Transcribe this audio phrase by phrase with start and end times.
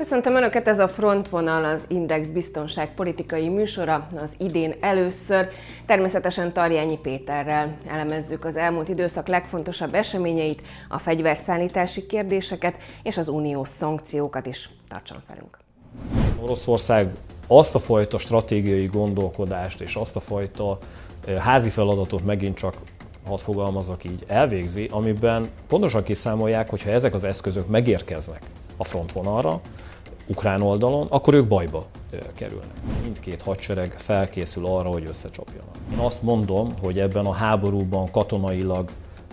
[0.00, 5.48] Köszöntöm Önöket, ez a Frontvonal, az Index biztonságpolitikai műsora, az idén először.
[5.86, 13.68] Természetesen Tarjányi Péterrel elemezzük az elmúlt időszak legfontosabb eseményeit, a fegyverszállítási kérdéseket és az uniós
[13.68, 14.70] szankciókat is.
[14.88, 15.58] Tartson velünk!
[16.42, 17.08] Oroszország
[17.46, 20.78] azt a fajta stratégiai gondolkodást és azt a fajta
[21.26, 22.74] eh, házi feladatot megint csak
[23.26, 28.42] hadd fogalmazok így, elvégzi, amiben pontosan kiszámolják, hogy ha ezek az eszközök megérkeznek
[28.76, 29.60] a frontvonalra,
[30.30, 31.86] ukrán oldalon, akkor ők bajba
[32.34, 32.68] kerülnek.
[33.02, 35.76] Mindkét hadsereg felkészül arra, hogy összecsapjanak.
[35.92, 38.90] Én azt mondom, hogy ebben a háborúban katonailag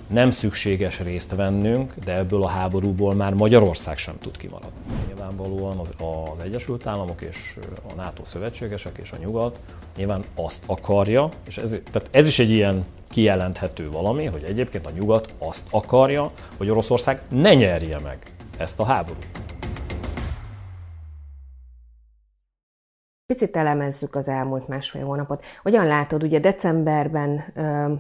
[0.08, 4.80] nem szükséges részt vennünk, de ebből a háborúból már Magyarország sem tud kimaradni.
[5.08, 7.58] Nyilvánvalóan az, az Egyesült Államok és
[7.90, 9.60] a NATO szövetségesek és a nyugat
[9.98, 14.90] nyilván azt akarja, és ez, tehát ez is egy ilyen kijelenthető valami, hogy egyébként a
[14.90, 18.18] nyugat azt akarja, hogy Oroszország ne nyerje meg
[18.58, 19.28] ezt a háborút.
[23.28, 25.44] Picit elemezzük az elmúlt másfél hónapot.
[25.62, 27.94] Hogyan látod, ugye decemberben ö,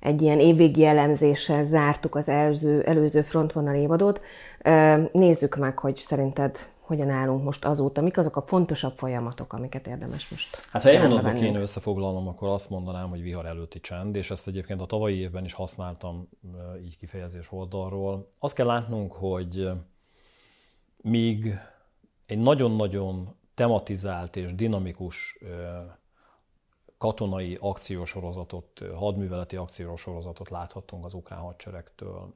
[0.00, 4.20] egy ilyen évvégi elemzéssel zártuk az előző, előző frontvonal évadot.
[4.62, 9.86] Ö, nézzük meg, hogy szerinted hogyan állunk most azóta, mik azok a fontosabb folyamatok, amiket
[9.86, 14.16] érdemes most Hát ha egy mondatban kéne összefoglalnom, akkor azt mondanám, hogy vihar előtti csend,
[14.16, 16.28] és ezt egyébként a tavalyi évben is használtam
[16.84, 18.28] így kifejezés oldalról.
[18.38, 19.68] Azt kell látnunk, hogy
[20.96, 21.58] míg
[22.26, 25.38] egy nagyon-nagyon tematizált és dinamikus
[26.98, 32.34] katonai akciósorozatot, hadműveleti akciósorozatot láthattunk az ukrán hadseregtől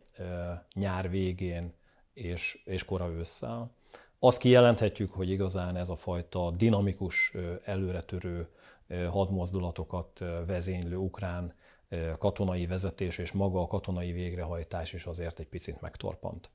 [0.75, 1.73] nyár végén
[2.13, 3.71] és, és kora ősszel.
[4.19, 7.33] Azt kijelenthetjük, hogy igazán ez a fajta dinamikus,
[7.65, 8.49] előretörő
[9.11, 11.55] hadmozdulatokat vezénylő ukrán
[12.19, 16.51] katonai vezetés és maga a katonai végrehajtás is azért egy picit megtorpant.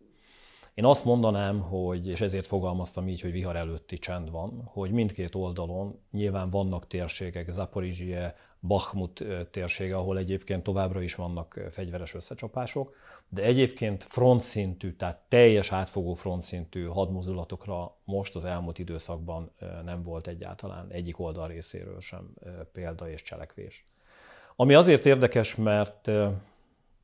[0.78, 5.36] Én azt mondanám, hogy, és ezért fogalmaztam így, hogy vihar előtti csend van, hogy mindkét
[5.36, 12.96] oldalon nyilván vannak térségek, Zaporizsie, Bakhmut térsége, ahol egyébként továbbra is vannak fegyveres összecsapások,
[13.30, 19.52] de egyébként frontszintű, tehát teljes átfogó frontszintű hadmozdulatokra most az elmúlt időszakban
[19.86, 22.34] nem volt egyáltalán egyik oldal részéről sem
[22.72, 23.86] példa és cselekvés.
[24.56, 26.12] Ami azért érdekes, mert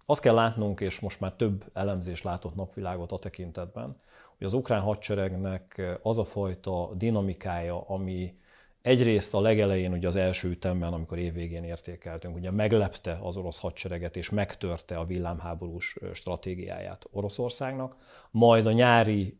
[0.05, 3.97] azt kell látnunk, és most már több elemzés látott napvilágot a tekintetben,
[4.37, 8.35] hogy az ukrán hadseregnek az a fajta dinamikája, ami
[8.81, 14.15] egyrészt a legelején, ugye az első ütemben, amikor évvégén értékeltünk, ugye meglepte az orosz hadsereget
[14.15, 17.95] és megtörte a villámháborús stratégiáját Oroszországnak,
[18.31, 19.39] majd a nyári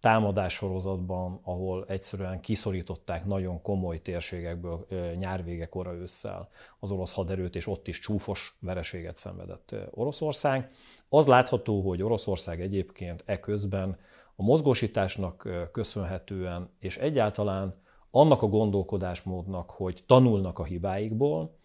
[0.00, 4.86] támadássorozatban, ahol egyszerűen kiszorították nagyon komoly térségekből
[5.18, 6.48] nyárvége kora ősszel
[6.78, 10.70] az orosz haderőt, és ott is csúfos vereséget szenvedett Oroszország.
[11.08, 13.98] Az látható, hogy Oroszország egyébként e közben
[14.36, 17.74] a mozgósításnak köszönhetően, és egyáltalán
[18.10, 21.56] annak a gondolkodásmódnak, hogy tanulnak a hibáikból,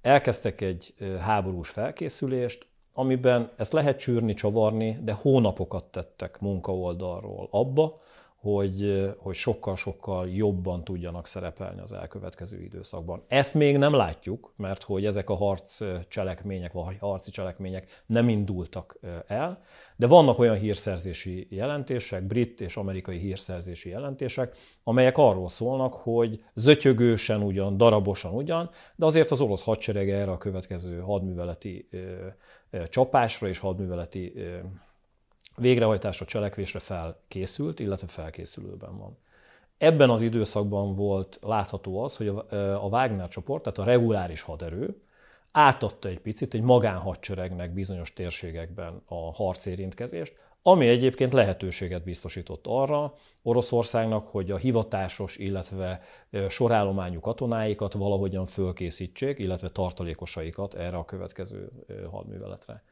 [0.00, 8.00] elkezdtek egy háborús felkészülést, amiben ezt lehet csűrni, csavarni, de hónapokat tettek munkaoldalról abba,
[8.42, 13.22] hogy, hogy sokkal-sokkal jobban tudjanak szerepelni az elkövetkező időszakban.
[13.28, 18.98] Ezt még nem látjuk, mert hogy ezek a harc cselekmények, vagy harci cselekmények nem indultak
[19.26, 19.62] el,
[19.96, 27.42] de vannak olyan hírszerzési jelentések, brit és amerikai hírszerzési jelentések, amelyek arról szólnak, hogy zötyögősen
[27.42, 31.88] ugyan, darabosan ugyan, de azért az orosz hadsereg erre a következő hadműveleti
[32.84, 34.32] csapásra és hadműveleti
[35.56, 39.18] végrehajtásra, cselekvésre felkészült, illetve felkészülőben van.
[39.78, 45.02] Ebben az időszakban volt látható az, hogy a Wagner csoport, tehát a reguláris haderő
[45.52, 53.12] átadta egy picit egy magánhadseregnek bizonyos térségekben a harcérintkezést, ami egyébként lehetőséget biztosított arra
[53.42, 56.00] Oroszországnak, hogy a hivatásos, illetve
[56.48, 61.72] sorállományú katonáikat valahogyan fölkészítsék, illetve tartalékosaikat erre a következő
[62.10, 62.82] hadműveletre.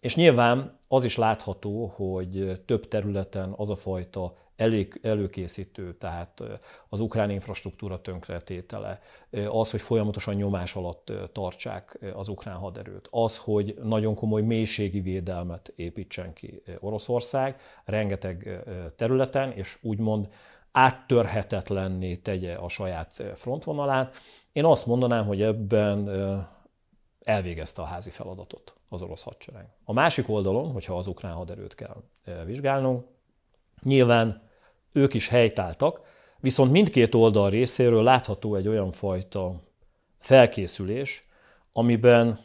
[0.00, 6.42] És nyilván az is látható, hogy több területen az a fajta elég, előkészítő, tehát
[6.88, 9.00] az ukrán infrastruktúra tönkretétele,
[9.48, 15.72] az, hogy folyamatosan nyomás alatt tartsák az ukrán haderőt, az, hogy nagyon komoly mélységi védelmet
[15.76, 18.62] építsen ki Oroszország rengeteg
[18.96, 20.28] területen, és úgymond
[20.72, 24.16] áttörhetetlenné tegye a saját frontvonalát.
[24.52, 26.08] Én azt mondanám, hogy ebben
[27.22, 29.66] elvégezte a házi feladatot az orosz hadsereg.
[29.84, 32.02] A másik oldalon, hogyha az ukrán haderőt kell
[32.44, 33.04] vizsgálnunk,
[33.82, 34.45] nyilván
[34.96, 36.00] ők is helytáltak,
[36.40, 39.54] viszont mindkét oldal részéről látható egy olyan fajta
[40.18, 41.22] felkészülés,
[41.72, 42.38] amiben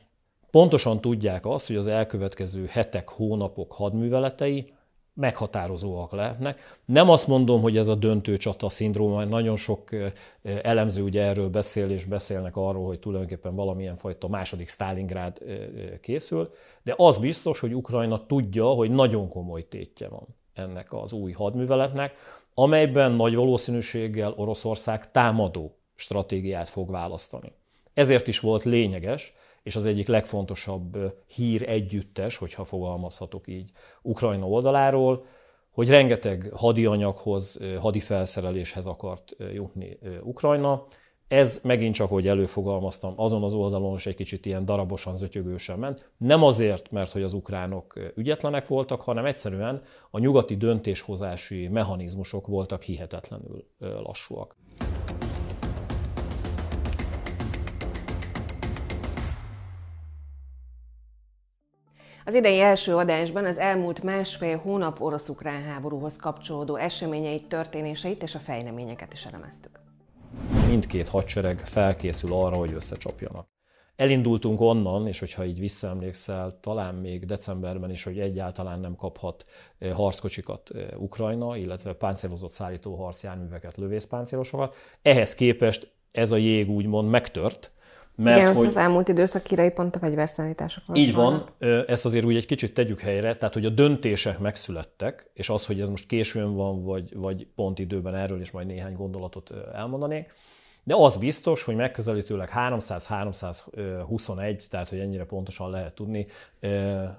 [0.51, 4.73] pontosan tudják azt, hogy az elkövetkező hetek, hónapok hadműveletei
[5.13, 6.79] meghatározóak lehetnek.
[6.85, 9.89] Nem azt mondom, hogy ez a döntő csata szindróma, nagyon sok
[10.61, 15.37] elemző ugye erről beszél, és beszélnek arról, hogy tulajdonképpen valamilyen fajta második Stalingrád
[16.01, 21.31] készül, de az biztos, hogy Ukrajna tudja, hogy nagyon komoly tétje van ennek az új
[21.31, 22.13] hadműveletnek,
[22.53, 27.53] amelyben nagy valószínűséggel Oroszország támadó stratégiát fog választani.
[27.93, 29.33] Ezért is volt lényeges,
[29.63, 33.69] és az egyik legfontosabb hír együttes, hogyha fogalmazhatok így,
[34.01, 35.25] Ukrajna oldaláról,
[35.71, 40.87] hogy rengeteg hadianyaghoz, hadi felszereléshez akart jutni Ukrajna.
[41.31, 46.11] Ez megint csak, hogy előfogalmaztam, azon az oldalon is egy kicsit ilyen darabosan, zötyögősen ment.
[46.17, 52.81] Nem azért, mert hogy az ukránok ügyetlenek voltak, hanem egyszerűen a nyugati döntéshozási mechanizmusok voltak
[52.81, 54.55] hihetetlenül lassúak.
[62.25, 68.39] Az idei első adásban az elmúlt másfél hónap orosz-ukrán háborúhoz kapcsolódó eseményeit, történéseit és a
[68.39, 69.80] fejleményeket is elemeztük.
[70.71, 73.47] Mindkét hadsereg felkészül arra, hogy összecsapjanak.
[73.95, 79.45] Elindultunk onnan, és hogyha így visszaemlékszel, talán még decemberben is, hogy egyáltalán nem kaphat
[79.93, 84.75] harckocsikat Ukrajna, illetve páncélozott szállító harcjárműveket, lövészpáncélosokat.
[85.01, 87.71] Ehhez képest ez a jég úgymond megtört,
[88.15, 88.65] mert Igen, hogy...
[88.65, 91.49] az elmúlt időszak hírei pont a fegyverszállítások Így van,
[91.87, 95.81] ezt azért úgy egy kicsit tegyük helyre, tehát hogy a döntések megszülettek, és az, hogy
[95.81, 100.33] ez most későn van, vagy, vagy pont időben erről is majd néhány gondolatot elmondanék,
[100.83, 106.25] de az biztos, hogy megközelítőleg 300-321, tehát hogy ennyire pontosan lehet tudni,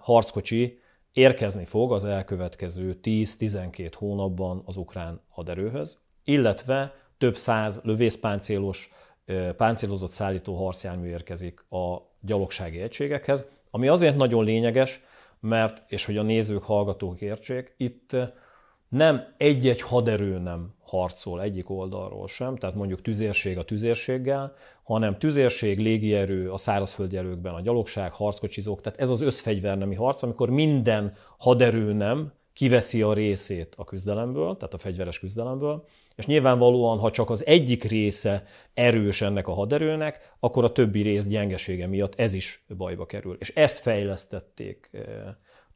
[0.01, 0.81] harckocsi
[1.13, 8.91] érkezni fog az elkövetkező 10-12 hónapban az ukrán haderőhöz, illetve több száz lövészpáncélos
[9.57, 15.01] páncélozott szállító harcjármű érkezik a gyalogsági egységekhez, ami azért nagyon lényeges,
[15.41, 18.17] mert, és hogy a nézők, hallgatók értsék, itt
[18.93, 25.79] nem egy-egy haderő nem harcol egyik oldalról sem, tehát mondjuk tüzérség a tüzérséggel, hanem tüzérség,
[25.79, 31.93] légierő, a szárazföldi erőkben a gyalogság, harckocsizók, tehát ez az összfegyvernemi harc, amikor minden haderő
[31.93, 35.85] nem kiveszi a részét a küzdelemből, tehát a fegyveres küzdelemből,
[36.17, 41.27] és nyilvánvalóan, ha csak az egyik része erős ennek a haderőnek, akkor a többi rész
[41.27, 43.37] gyengesége miatt ez is bajba kerül.
[43.41, 45.03] És ezt fejlesztették eh,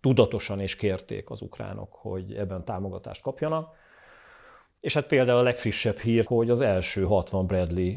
[0.06, 3.74] tudatosan és kérték az ukránok, hogy ebben támogatást kapjanak.
[4.80, 7.94] És hát például a legfrissebb hír, hogy az első 60 Bradley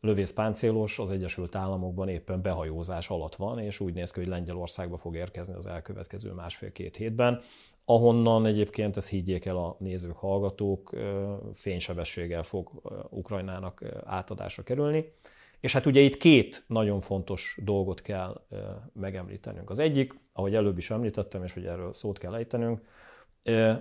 [0.00, 5.16] lövészpáncélos az Egyesült Államokban éppen behajózás alatt van, és úgy néz ki, hogy Lengyelországba fog
[5.16, 7.40] érkezni az elkövetkező másfél-két hétben,
[7.84, 10.94] ahonnan egyébként, ezt higgyék el a nézők, hallgatók,
[11.52, 12.70] fénysebességgel fog
[13.10, 15.12] Ukrajnának átadásra kerülni.
[15.60, 18.40] És hát ugye itt két nagyon fontos dolgot kell
[18.92, 19.70] megemlítenünk.
[19.70, 22.80] Az egyik, ahogy előbb is említettem, és hogy erről szót kell ejtenünk,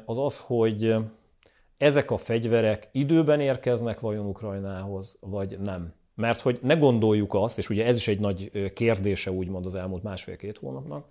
[0.06, 0.96] az az, hogy
[1.78, 5.94] ezek a fegyverek időben érkeznek vajon Ukrajnához, vagy nem.
[6.16, 10.04] Mert hogy ne gondoljuk azt, és ugye ez is egy nagy kérdése úgymond az elmúlt
[10.04, 11.08] másfél-két hónapnak,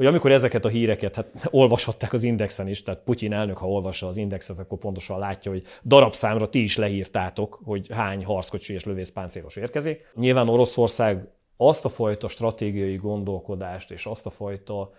[0.00, 4.06] hogy amikor ezeket a híreket, hát olvashatták az Indexen is, tehát Putyin elnök, ha olvassa
[4.06, 9.56] az Indexet, akkor pontosan látja, hogy darabszámra ti is leírtátok, hogy hány harckocsi és lövészpáncélos
[9.56, 10.12] érkezik.
[10.14, 14.90] Nyilván Oroszország azt a fajta stratégiai gondolkodást és azt a fajta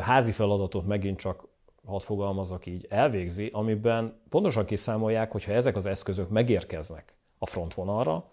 [0.00, 1.48] házi feladatot megint csak
[1.86, 8.30] hadd fogalmazok így, elvégzi, amiben pontosan kiszámolják, hogy ha ezek az eszközök megérkeznek a frontvonalra,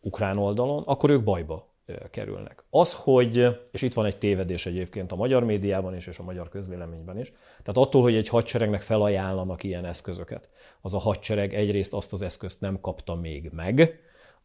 [0.00, 1.74] ukrán oldalon, akkor ők bajba
[2.10, 2.64] kerülnek.
[2.70, 6.48] Az, hogy, és itt van egy tévedés egyébként a magyar médiában is, és a magyar
[6.48, 10.50] közvéleményben is, tehát attól, hogy egy hadseregnek felajánlanak ilyen eszközöket,
[10.80, 14.00] az a hadsereg egyrészt azt az eszközt nem kapta még meg,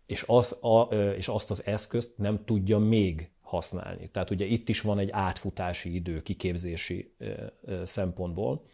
[0.06, 4.10] és, az, a, és azt az eszközt nem tudja még használni.
[4.10, 7.16] Tehát ugye itt is van egy átfutási idő kiképzési
[7.84, 8.66] szempontból,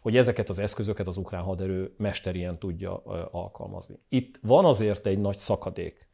[0.00, 3.98] hogy ezeket az eszközöket az ukrán haderő mesterien tudja alkalmazni.
[4.08, 6.08] Itt van azért egy nagy szakadék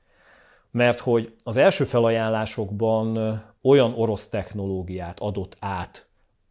[0.70, 6.06] mert hogy az első felajánlásokban olyan orosz technológiát adott át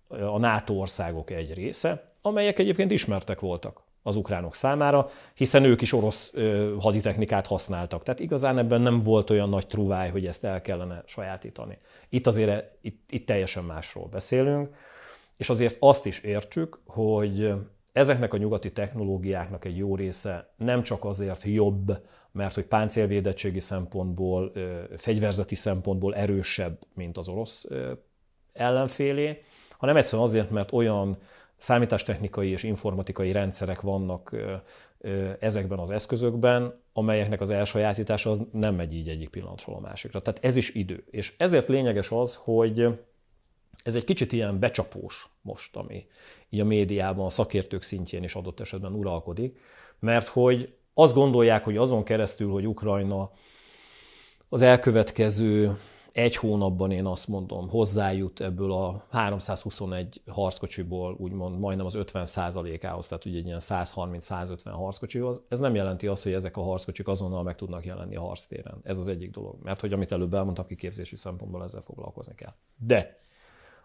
[0.07, 5.93] a NATO országok egy része, amelyek egyébként ismertek voltak az ukránok számára, hiszen ők is
[5.93, 6.33] orosz
[6.79, 8.03] haditechnikát használtak.
[8.03, 11.77] Tehát igazán ebben nem volt olyan nagy truváj, hogy ezt el kellene sajátítani.
[12.09, 14.75] Itt azért itt, itt teljesen másról beszélünk,
[15.37, 17.53] és azért azt is értsük, hogy
[17.91, 21.97] ezeknek a nyugati technológiáknak egy jó része nem csak azért jobb,
[22.31, 24.51] mert hogy páncélvédettségi szempontból,
[24.95, 27.67] fegyverzeti szempontból erősebb, mint az orosz
[28.53, 29.41] ellenfélé,
[29.77, 31.17] hanem egyszerűen azért, mert olyan
[31.57, 34.35] számítástechnikai és informatikai rendszerek vannak
[35.39, 40.19] ezekben az eszközökben, amelyeknek az elsajátítása az nem megy így egyik pillanatról a másikra.
[40.19, 41.03] Tehát ez is idő.
[41.11, 42.87] És ezért lényeges az, hogy
[43.83, 46.05] Ez egy kicsit ilyen becsapós most, ami
[46.49, 49.59] így a médiában, a szakértők szintjén is adott esetben uralkodik,
[49.99, 53.31] mert hogy azt gondolják, hogy azon keresztül, hogy Ukrajna
[54.49, 55.77] az elkövetkező
[56.11, 62.27] egy hónapban én azt mondom, hozzájut ebből a 321 harckocsiból úgymond majdnem az 50
[62.81, 65.41] ához, tehát ugye egy ilyen 130-150 harckocsihoz.
[65.49, 68.79] Ez nem jelenti azt, hogy ezek a harckocsik azonnal meg tudnak jelenni a harctéren.
[68.83, 69.55] Ez az egyik dolog.
[69.63, 72.53] Mert hogy amit előbb elmondtam, kiképzési szempontból ezzel foglalkozni kell.
[72.77, 73.19] De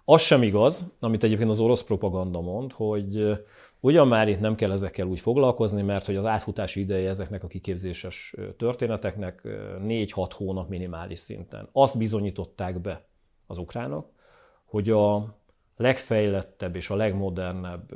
[0.04, 3.38] az sem igaz, amit egyébként az orosz propaganda mond, hogy
[3.84, 7.46] ugyan már itt nem kell ezekkel úgy foglalkozni, mert hogy az átfutási ideje ezeknek a
[7.46, 11.68] kiképzéses történeteknek 4-6 hónap minimális szinten.
[11.72, 13.04] Azt bizonyították be
[13.46, 14.10] az ukránok,
[14.64, 15.36] hogy a
[15.76, 17.92] legfejlettebb és a legmodernebb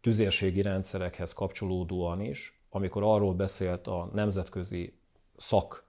[0.00, 4.98] tüzérségi rendszerekhez kapcsolódóan is, amikor arról beszélt a nemzetközi
[5.36, 5.86] szak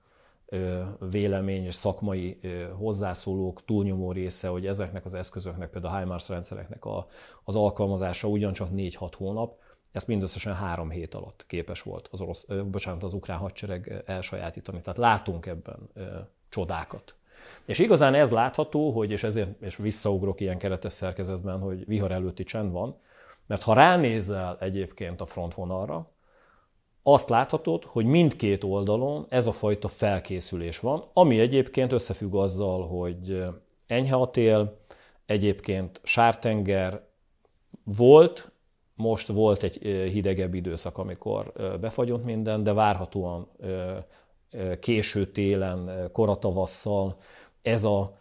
[1.09, 2.39] vélemény és szakmai
[2.77, 7.07] hozzászólók túlnyomó része, hogy ezeknek az eszközöknek, például a HIMARS rendszereknek a,
[7.43, 13.03] az alkalmazása ugyancsak 4-6 hónap, ezt mindösszesen három hét alatt képes volt az, orosz, bocsánat,
[13.03, 14.81] az ukrán hadsereg elsajátítani.
[14.81, 15.89] Tehát látunk ebben
[16.49, 17.15] csodákat.
[17.65, 22.43] És igazán ez látható, hogy, és ezért és visszaugrok ilyen keretes szerkezetben, hogy vihar előtti
[22.43, 22.97] csend van,
[23.47, 26.11] mert ha ránézel egyébként a frontvonalra,
[27.03, 33.43] azt láthatod, hogy mindkét oldalon ez a fajta felkészülés van, ami egyébként összefügg azzal, hogy
[33.87, 34.77] enyhe a tél,
[35.25, 37.01] egyébként sártenger
[37.83, 38.51] volt,
[38.95, 39.77] most volt egy
[40.11, 43.47] hidegebb időszak, amikor befagyott minden, de várhatóan
[44.79, 47.17] késő télen, koratavasszal
[47.61, 48.17] ez a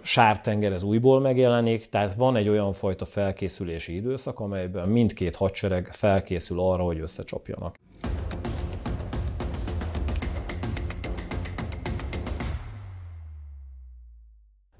[0.00, 6.60] sártenger ez újból megjelenik, tehát van egy olyan fajta felkészülési időszak, amelyben mindkét hadsereg felkészül
[6.60, 7.76] arra, hogy összecsapjanak.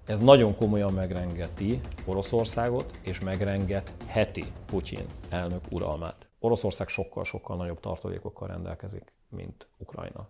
[0.07, 6.29] Ez nagyon komolyan megrengeti Oroszországot, és megrengetheti Putyin elnök uralmát.
[6.39, 10.29] Oroszország sokkal-sokkal nagyobb tartalékokkal rendelkezik, mint Ukrajna.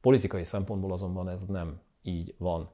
[0.00, 2.70] Politikai szempontból azonban ez nem így van.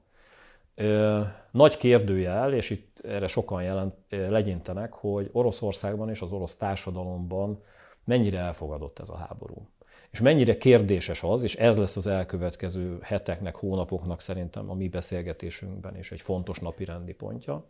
[1.50, 7.62] Nagy kérdőjel, és itt erre sokan jelent, legyintenek, hogy Oroszországban és az orosz társadalomban
[8.04, 9.68] mennyire elfogadott ez a háború.
[10.10, 15.96] És mennyire kérdéses az, és ez lesz az elkövetkező heteknek, hónapoknak szerintem a mi beszélgetésünkben
[15.96, 17.64] is egy fontos napi rendi pontja,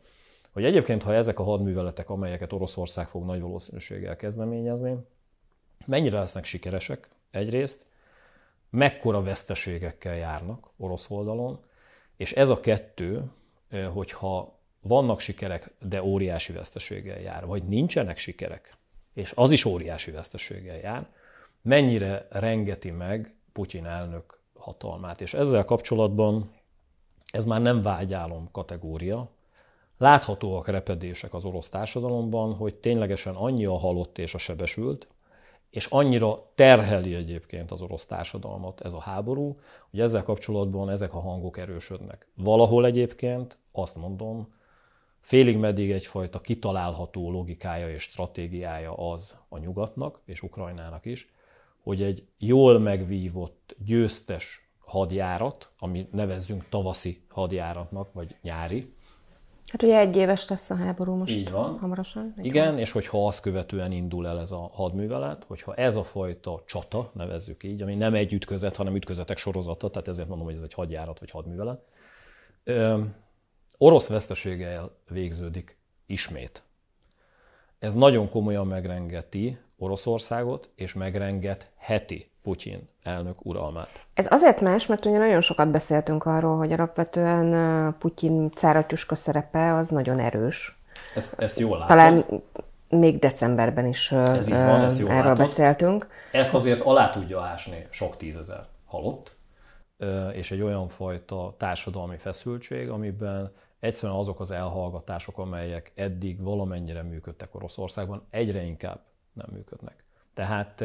[0.53, 4.97] hogy egyébként, ha ezek a hadműveletek, amelyeket Oroszország fog nagy valószínűséggel kezdeményezni,
[5.87, 7.87] mennyire lesznek sikeresek egyrészt,
[8.71, 11.61] mekkora veszteségekkel járnak orosz oldalon,
[12.17, 13.25] és ez a kettő,
[13.93, 18.77] hogyha vannak sikerek, de óriási veszteséggel jár, vagy nincsenek sikerek,
[19.15, 21.09] és az is óriási veszteséggel jár,
[21.63, 25.21] mennyire rengeti meg Putyin elnök hatalmát.
[25.21, 26.51] És ezzel kapcsolatban
[27.33, 29.31] ez már nem vágyálom kategória.
[29.99, 35.09] Láthatóak repedések az orosz társadalomban, hogy ténylegesen annyi a halott és a sebesült,
[35.77, 39.53] és annyira terheli egyébként az orosz társadalmat ez a háború,
[39.91, 42.29] hogy ezzel kapcsolatban ezek a hangok erősödnek.
[42.35, 44.55] Valahol egyébként azt mondom,
[45.21, 51.33] félig meddig egyfajta kitalálható logikája és stratégiája az a nyugatnak és Ukrajnának is,
[51.83, 58.95] hogy egy jól megvívott, győztes hadjárat, ami nevezzünk tavaszi hadjáratnak, vagy nyári,
[59.77, 61.79] Hát ugye egy éves lesz a háború most Így van.
[61.79, 62.35] hamarosan.
[62.43, 62.79] Igen, van.
[62.79, 67.63] és hogyha azt követően indul el ez a hadművelet, hogyha ez a fajta csata, nevezzük
[67.63, 71.19] így, ami nem egy ütközet, hanem ütközetek sorozata, tehát ezért mondom, hogy ez egy hadjárat
[71.19, 71.81] vagy hadművelet,
[72.65, 73.03] ö,
[73.79, 76.63] orosz veszteséggel végződik ismét.
[77.79, 84.07] Ez nagyon komolyan megrengeti Oroszországot, és megrengetheti Putyin elnök uralmát.
[84.15, 89.89] Ez azért más, mert ugye nagyon sokat beszéltünk arról, hogy alapvetően Putyin cáratyuska szerepe az
[89.89, 90.79] nagyon erős.
[91.15, 91.97] Ezt, ezt jól látod.
[91.97, 92.25] Talán
[92.89, 95.37] még decemberben is Ez van, ezt jól erről látod.
[95.39, 96.09] beszéltünk.
[96.33, 99.37] Ezt azért alá tudja ásni sok tízezer halott,
[100.33, 107.55] és egy olyan fajta társadalmi feszültség, amiben egyszerűen azok az elhallgatások, amelyek eddig valamennyire működtek
[107.55, 109.01] Oroszországban, egyre inkább
[109.33, 110.05] nem működnek.
[110.35, 110.85] Tehát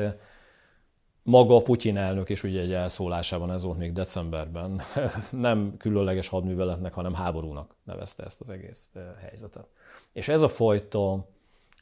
[1.24, 4.82] maga a Putyin elnök is ugye egy elszólásában, ez volt még decemberben,
[5.30, 8.90] nem különleges hadműveletnek, hanem háborúnak nevezte ezt az egész
[9.22, 9.68] helyzetet.
[10.14, 11.28] És ez a fajta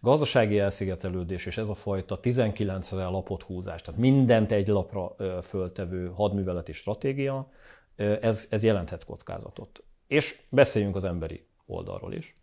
[0.02, 6.12] gazdasági elszigetelődés és ez a fajta 19 ezer lapot húzás, tehát mindent egy lapra föltevő
[6.16, 7.52] hadműveleti stratégia,
[7.96, 9.84] ez, ez jelenthet kockázatot.
[10.08, 12.38] És beszéljünk az emberi oldalról is.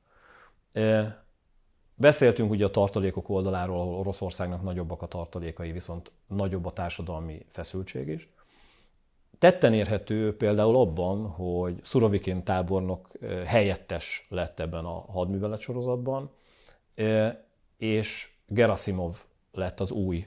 [1.99, 8.09] Beszéltünk ugye a tartalékok oldaláról, ahol Oroszországnak nagyobbak a tartalékai, viszont nagyobb a társadalmi feszültség
[8.09, 8.29] is.
[9.39, 13.09] tetten érhető például abban, hogy Szurovikin tábornok
[13.47, 16.31] helyettes lett ebben a hadművelet sorozatban,
[17.77, 20.27] és Gerasimov lett az új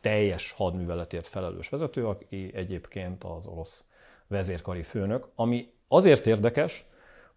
[0.00, 3.84] teljes hadműveletért felelős vezető, aki egyébként az orosz
[4.26, 6.84] vezérkari főnök, ami azért érdekes,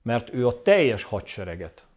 [0.02, 1.89] mert ő a teljes hadsereget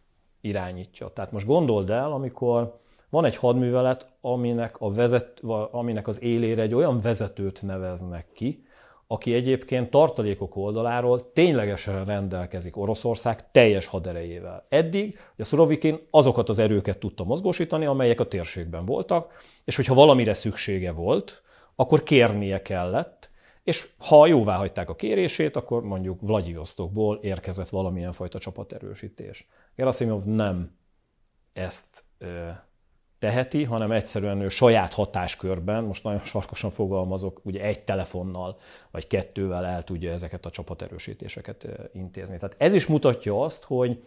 [0.43, 1.07] irányítja.
[1.07, 5.39] Tehát most gondold el, amikor van egy hadművelet, aminek, a vezet,
[5.71, 8.63] aminek az élére egy olyan vezetőt neveznek ki,
[9.07, 14.65] aki egyébként tartalékok oldaláról ténylegesen rendelkezik Oroszország teljes haderejével.
[14.69, 19.33] Eddig a Szurovikin azokat az erőket tudta mozgósítani, amelyek a térségben voltak,
[19.65, 21.41] és hogyha valamire szüksége volt,
[21.75, 23.29] akkor kérnie kellett,
[23.63, 29.47] és ha jóvá hagyták a kérését, akkor mondjuk Vladivostokból érkezett valamilyen fajta csapaterősítés.
[29.75, 30.77] Gerasimov nem
[31.53, 32.03] ezt
[33.19, 38.57] teheti, hanem egyszerűen ő saját hatáskörben, most nagyon sarkosan fogalmazok, ugye egy telefonnal
[38.91, 42.37] vagy kettővel el tudja ezeket a csapaterősítéseket intézni.
[42.37, 44.03] Tehát ez is mutatja azt, hogy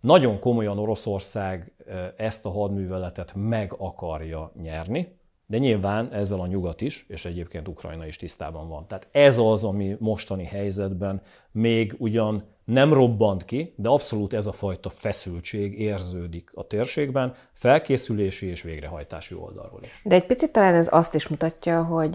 [0.00, 1.72] nagyon komolyan Oroszország
[2.16, 5.20] ezt a hadműveletet meg akarja nyerni,
[5.52, 8.86] de nyilván ezzel a nyugat is, és egyébként Ukrajna is tisztában van.
[8.86, 14.52] Tehát ez az, ami mostani helyzetben még ugyan nem robbant ki, de abszolút ez a
[14.52, 20.00] fajta feszültség érződik a térségben, felkészülési és végrehajtási oldalról is.
[20.04, 22.14] De egy picit talán ez azt is mutatja, hogy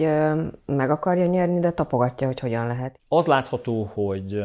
[0.66, 3.00] meg akarja nyerni, de tapogatja, hogy hogyan lehet.
[3.08, 4.44] Az látható, hogy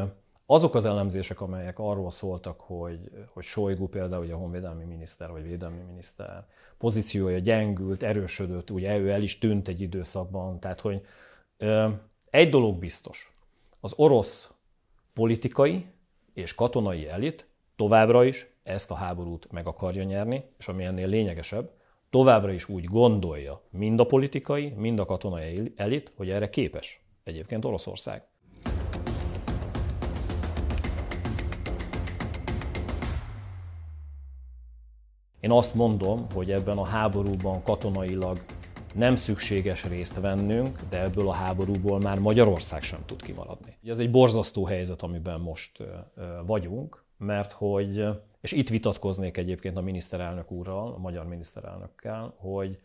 [0.52, 5.42] azok az elemzések, amelyek arról szóltak, hogy, hogy Sojgu például, ugye a honvédelmi miniszter vagy
[5.42, 6.46] védelmi miniszter
[6.78, 11.00] pozíciója gyengült, erősödött, ugye ő el is tűnt egy időszakban, tehát hogy
[12.30, 13.36] egy dolog biztos,
[13.80, 14.50] az orosz
[15.12, 15.86] politikai
[16.34, 21.70] és katonai elit továbbra is ezt a háborút meg akarja nyerni, és ami ennél lényegesebb,
[22.10, 27.64] továbbra is úgy gondolja mind a politikai, mind a katonai elit, hogy erre képes egyébként
[27.64, 28.31] Oroszország.
[35.42, 38.44] Én azt mondom, hogy ebben a háborúban katonailag
[38.94, 43.78] nem szükséges részt vennünk, de ebből a háborúból már Magyarország sem tud kimaradni.
[43.84, 45.82] Ez egy borzasztó helyzet, amiben most
[46.46, 48.06] vagyunk, mert hogy,
[48.40, 52.78] és itt vitatkoznék egyébként a miniszterelnök úrral, a magyar miniszterelnökkel, hogy,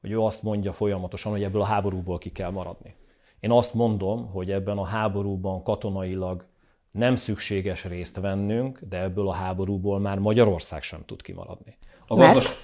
[0.00, 2.94] hogy ő azt mondja folyamatosan, hogy ebből a háborúból ki kell maradni.
[3.40, 6.46] Én azt mondom, hogy ebben a háborúban katonailag
[6.90, 11.76] nem szükséges részt vennünk, de ebből a háborúból már Magyarország sem tud kimaradni.
[12.14, 12.62] A gazdas...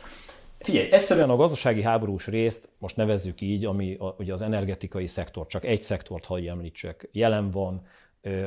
[0.59, 5.47] Figyelj, egyszerűen a gazdasági háborús részt, most nevezzük így, ami a, ugye az energetikai szektor,
[5.47, 7.83] csak egy szektort hagyj említsek, jelen van,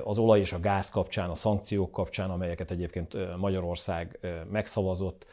[0.03, 4.19] az olaj és a gáz kapcsán, a szankciók kapcsán, amelyeket egyébként Magyarország
[4.51, 5.25] megszavazott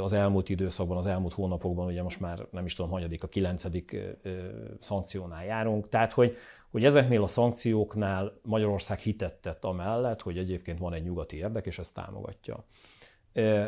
[0.00, 3.96] az elmúlt időszakban, az elmúlt hónapokban, ugye most már nem is tudom, hanyadik, a kilencedik
[4.80, 5.88] szankciónál járunk.
[5.88, 6.36] Tehát, hogy,
[6.70, 11.78] hogy ezeknél a szankcióknál Magyarország hitet tett amellett, hogy egyébként van egy nyugati érdek, és
[11.78, 12.64] ezt támogatja.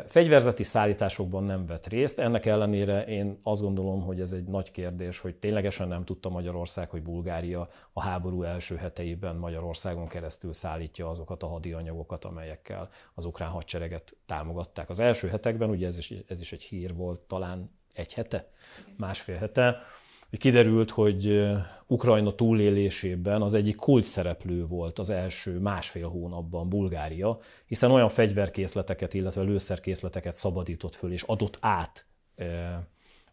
[0.05, 5.19] Fegyverzeti szállításokban nem vett részt, ennek ellenére én azt gondolom, hogy ez egy nagy kérdés,
[5.19, 11.43] hogy ténylegesen nem tudta Magyarország, hogy Bulgária a háború első heteiben Magyarországon keresztül szállítja azokat
[11.43, 14.89] a hadi anyagokat, amelyekkel az ukrán hadsereget támogatták.
[14.89, 18.49] Az első hetekben, ugye ez is, ez is egy hír volt, talán egy hete,
[18.97, 19.81] másfél hete,
[20.29, 21.49] hogy kiderült, hogy
[21.87, 29.13] Ukrajna túlélésében az egyik kult szereplő volt az első másfél hónapban Bulgária, hiszen olyan fegyverkészleteket,
[29.13, 32.05] illetve lőszerkészleteket szabadított föl és adott át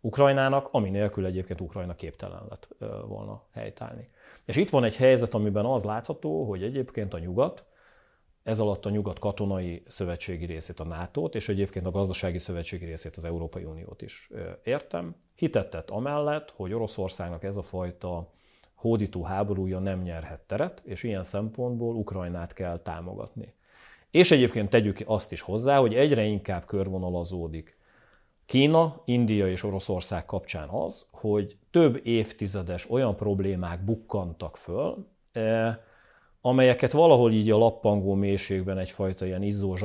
[0.00, 2.68] Ukrajnának, ami nélkül egyébként Ukrajna képtelen lett
[3.06, 4.08] volna helytállni.
[4.44, 7.64] És itt van egy helyzet, amiben az látható, hogy egyébként a nyugat,
[8.46, 13.16] ez alatt a nyugat katonai szövetségi részét, a nato és egyébként a gazdasági szövetségi részét,
[13.16, 14.30] az Európai Uniót is
[14.62, 15.14] értem.
[15.34, 18.32] Hitettet amellett, hogy Oroszországnak ez a fajta
[18.74, 23.54] hódító háborúja nem nyerhet teret, és ilyen szempontból Ukrajnát kell támogatni.
[24.10, 27.78] És egyébként tegyük azt is hozzá, hogy egyre inkább körvonalazódik
[28.44, 35.06] Kína, India és Oroszország kapcsán az, hogy több évtizedes olyan problémák bukkantak föl,
[36.46, 39.76] amelyeket valahol így a lappangó mélységben egyfajta ilyen izzó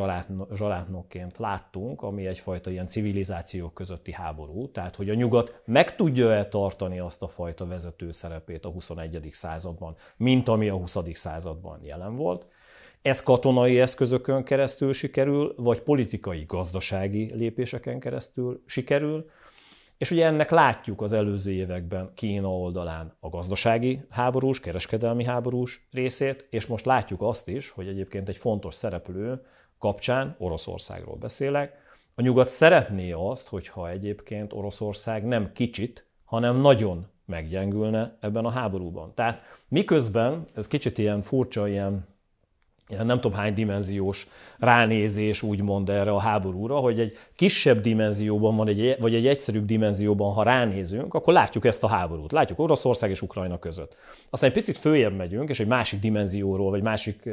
[0.54, 7.00] zsalátnokként láttunk, ami egyfajta ilyen civilizációk közötti háború, tehát hogy a nyugat meg tudja-e tartani
[7.00, 9.28] azt a fajta vezető szerepét a 21.
[9.32, 10.98] században, mint ami a 20.
[11.14, 12.46] században jelen volt.
[13.02, 19.30] Ez katonai eszközökön keresztül sikerül, vagy politikai, gazdasági lépéseken keresztül sikerül,
[20.02, 26.48] és ugye ennek látjuk az előző években Kína oldalán a gazdasági háborús, kereskedelmi háborús részét,
[26.50, 29.46] és most látjuk azt is, hogy egyébként egy fontos szereplő
[29.80, 31.74] kapcsán, Oroszországról beszélek,
[32.16, 39.14] a nyugat szeretné azt, hogyha egyébként Oroszország nem kicsit, hanem nagyon meggyengülne ebben a háborúban.
[39.16, 42.08] Tehát miközben, ez kicsit ilyen furcsa, ilyen
[42.98, 44.28] nem tudom hány dimenziós
[44.60, 50.34] ránézés úgymond erre a háborúra, hogy egy kisebb dimenzióban van, egy, vagy egy egyszerűbb dimenzióban,
[50.34, 52.32] ha ránézünk, akkor látjuk ezt a háborút.
[52.32, 53.98] Látjuk Oroszország és Ukrajna között.
[54.30, 57.30] Aztán egy picit följebb megyünk, és egy másik dimenzióról, vagy másik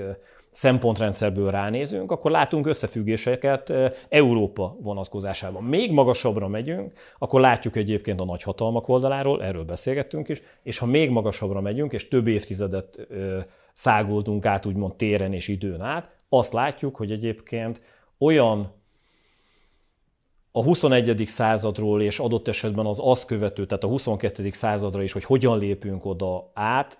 [0.50, 3.72] szempontrendszerből ránézünk, akkor látunk összefüggéseket
[4.08, 5.62] Európa vonatkozásában.
[5.62, 11.11] Még magasabbra megyünk, akkor látjuk egyébként a nagyhatalmak oldaláról, erről beszélgettünk is, és ha még
[11.11, 13.08] magasabbra megyünk, és több évtizedet
[13.72, 17.80] szágultunk át úgymond téren és időn át, azt látjuk, hogy egyébként
[18.18, 18.76] olyan
[20.52, 21.22] a 21.
[21.26, 24.50] századról és adott esetben az azt követő, tehát a 22.
[24.50, 26.98] századra is, hogy hogyan lépünk oda át,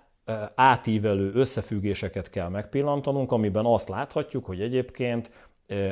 [0.55, 5.31] átívelő összefüggéseket kell megpillantanunk, amiben azt láthatjuk, hogy egyébként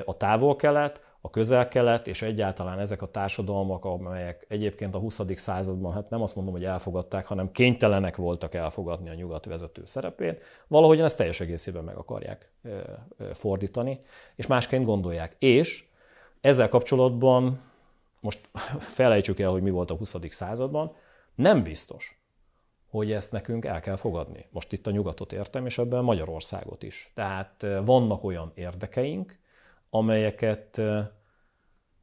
[0.06, 5.22] a távol-kelet, a közel-kelet és egyáltalán ezek a társadalmak, amelyek egyébként a 20.
[5.36, 10.44] században, hát nem azt mondom, hogy elfogadták, hanem kénytelenek voltak elfogadni a nyugat vezető szerepét,
[10.68, 12.52] valahogy ezt teljes egészében meg akarják
[13.34, 14.00] fordítani,
[14.36, 15.36] és másként gondolják.
[15.40, 15.86] És
[16.42, 17.62] ezzel kapcsolatban,
[18.20, 18.50] most
[19.00, 20.16] felejtsük el, hogy mi volt a 20.
[20.30, 20.96] században,
[21.36, 22.22] nem biztos,
[22.90, 24.46] hogy ezt nekünk el kell fogadni.
[24.52, 27.12] Most itt a nyugatot értem, és ebben Magyarországot is.
[27.14, 29.40] Tehát vannak olyan érdekeink,
[29.90, 30.82] amelyeket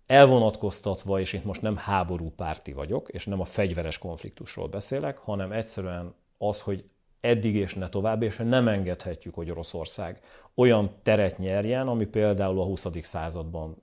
[0.07, 5.53] elvonatkoztatva, és itt most nem háború párti vagyok, és nem a fegyveres konfliktusról beszélek, hanem
[5.53, 6.85] egyszerűen az, hogy
[7.21, 10.21] eddig és ne tovább, és nem engedhetjük, hogy Oroszország
[10.55, 12.87] olyan teret nyerjen, ami például a 20.
[13.01, 13.83] században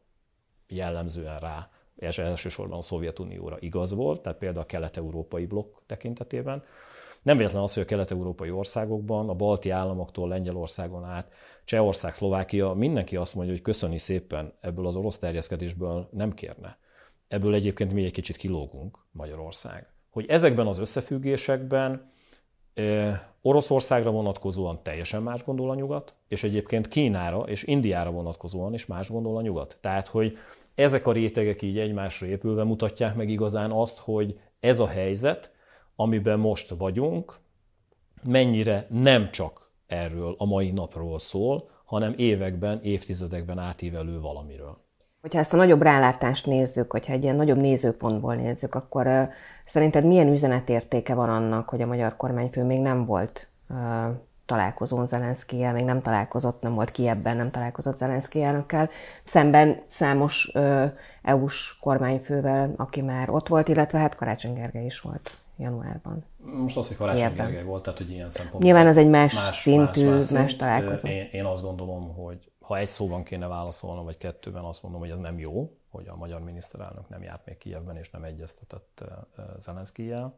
[0.67, 6.63] jellemzően rá, és elsősorban a Szovjetunióra igaz volt, tehát például a kelet-európai blokk tekintetében,
[7.21, 11.33] nem véletlen az, hogy a kelet-európai országokban, a balti államoktól Lengyelországon át,
[11.65, 16.77] Csehország, Szlovákia, mindenki azt mondja, hogy köszöni szépen, ebből az orosz terjeszkedésből nem kérne.
[17.27, 19.87] Ebből egyébként mi egy kicsit kilógunk, Magyarország.
[20.09, 22.11] Hogy ezekben az összefüggésekben
[23.41, 29.09] Oroszországra vonatkozóan teljesen más gondol a nyugat, és egyébként Kínára és Indiára vonatkozóan is más
[29.09, 29.77] gondol a nyugat.
[29.81, 30.37] Tehát, hogy
[30.75, 35.51] ezek a rétegek így egymásra épülve mutatják meg igazán azt, hogy ez a helyzet,
[35.95, 37.39] amiben most vagyunk,
[38.23, 44.77] mennyire nem csak erről a mai napról szól, hanem években, évtizedekben átívelő valamiről.
[45.21, 49.29] Hogyha ezt a nagyobb rálátást nézzük, hogyha egy ilyen nagyobb nézőpontból nézzük, akkor uh,
[49.65, 53.77] szerinted milyen üzenetértéke van annak, hogy a magyar kormányfő még nem volt uh,
[54.45, 58.89] találkozón Zelenszkijel, még nem találkozott, nem volt ki ebben, nem találkozott Zelenszky elnökkel,
[59.23, 65.40] szemben számos uh, EU-s kormányfővel, aki már ott volt, illetve hát Karácsony Gergely is volt
[65.57, 66.25] januárban.
[66.37, 68.61] Most az, hogy Karácsony Gergely volt, tehát hogy ilyen szempontból.
[68.63, 71.07] Nyilván az egy más, más szintű, más, más, más találkozó.
[71.07, 75.09] Én, én azt gondolom, hogy ha egy szóban kéne válaszolnom, vagy kettőben azt mondom, hogy
[75.09, 79.03] ez nem jó, hogy a magyar miniszterelnök nem járt még Kijevben, és nem egyeztetett
[79.57, 80.33] Zelenszkijel.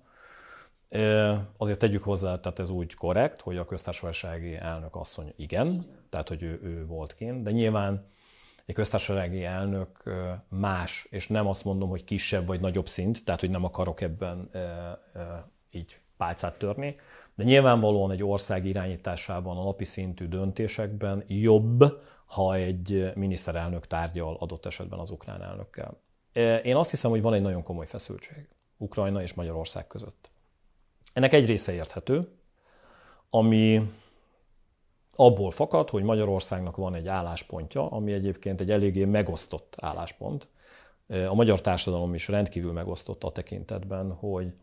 [1.58, 6.44] Azért tegyük hozzá, tehát ez úgy korrekt, hogy a köztársasági elnök asszony igen, tehát hogy
[6.44, 8.06] ő, ő volt kint, de nyilván
[8.66, 10.04] egy köztársasági elnök
[10.50, 14.50] más, és nem azt mondom, hogy kisebb vagy nagyobb szint, tehát hogy nem akarok ebben
[15.72, 16.96] így pálcát törni,
[17.36, 24.66] de nyilvánvalóan egy ország irányításában, a napi szintű döntésekben jobb, ha egy miniszterelnök tárgyal adott
[24.66, 26.02] esetben az ukrán elnökkel.
[26.64, 28.48] Én azt hiszem, hogy van egy nagyon komoly feszültség
[28.78, 30.32] Ukrajna és Magyarország között.
[31.14, 32.28] Ennek egy része érthető,
[33.30, 33.92] ami
[35.16, 40.48] abból fakad, hogy Magyarországnak van egy álláspontja, ami egyébként egy eléggé megosztott álláspont.
[41.08, 44.54] A magyar társadalom is rendkívül megosztott a tekintetben, hogy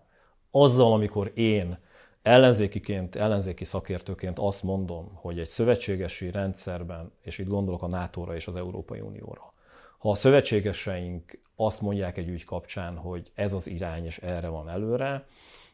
[0.50, 1.78] azzal, amikor én
[2.22, 8.46] ellenzékiként, ellenzéki szakértőként azt mondom, hogy egy szövetségesi rendszerben, és itt gondolok a NATO-ra és
[8.46, 9.52] az Európai Unióra,
[9.98, 14.68] ha a szövetségeseink azt mondják egy ügy kapcsán, hogy ez az irány és erre van
[14.68, 15.24] előre,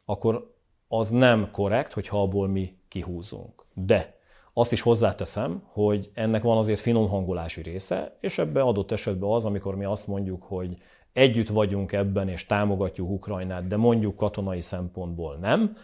[0.05, 0.55] akkor
[0.89, 3.67] az nem korrekt, hogyha abból mi kihúzunk.
[3.75, 4.16] De
[4.59, 9.45] azt is hozzáteszem, hogy ennek van azért finom hangulási része, és ebbe adott esetben az,
[9.45, 10.77] amikor mi azt mondjuk, hogy
[11.13, 15.77] együtt vagyunk ebben, és támogatjuk Ukrajnát, de mondjuk katonai szempontból nem,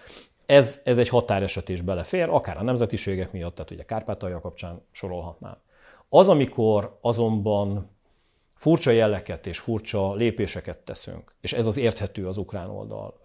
[0.47, 5.57] ez, ez egy határeset is belefér, akár a nemzetiségek miatt, tehát ugye Kárpátalja kapcsán sorolhatnám.
[6.09, 7.91] Az, amikor azonban
[8.63, 13.21] furcsa jeleket és furcsa lépéseket teszünk, és ez az érthető az ukrán oldal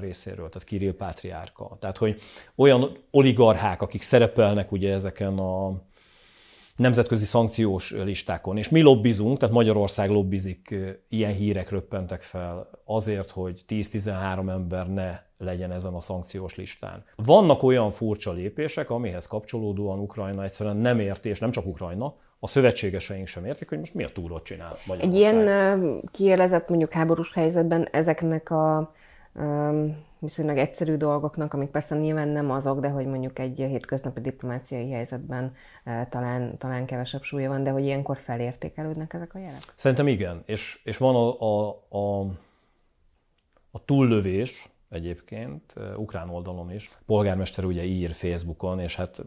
[0.00, 1.76] részéről, tehát Kirill Pátriárka.
[1.78, 2.20] Tehát, hogy
[2.54, 5.82] olyan oligarchák, akik szerepelnek ugye ezeken a
[6.76, 10.74] nemzetközi szankciós listákon, és mi lobbizunk, tehát Magyarország lobbizik,
[11.08, 17.04] ilyen hírek röppentek fel azért, hogy 10-13 ember ne legyen ezen a szankciós listán.
[17.16, 22.46] Vannak olyan furcsa lépések, amihez kapcsolódóan Ukrajna egyszerűen nem érti, és nem csak Ukrajna, a
[22.46, 25.14] szövetségeseink sem értik, hogy most miért túlott csinál Magyarország.
[25.14, 28.94] Egy ilyen kielezett mondjuk háborús helyzetben ezeknek a
[30.18, 35.54] viszonylag egyszerű dolgoknak, amik persze nyilván nem azok, de hogy mondjuk egy hétköznapi diplomáciai helyzetben
[36.10, 39.60] talán, talán kevesebb súlya van, de hogy ilyenkor felértékelődnek ezek a jelek?
[39.74, 42.20] Szerintem igen, és, és van a, a, a,
[43.70, 46.88] a túllövés, egyébként, ukrán oldalon is.
[46.92, 49.24] A polgármester ugye ír Facebookon, és hát,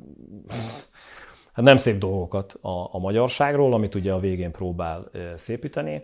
[1.54, 6.04] hát nem szép dolgokat a, a magyarságról, amit ugye a végén próbál szépíteni.